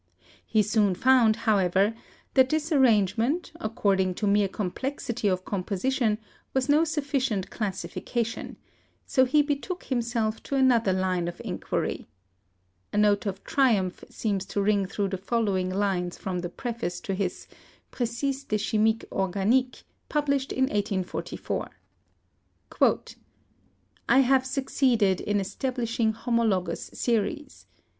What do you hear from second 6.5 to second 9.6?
was no sufficient classification, so he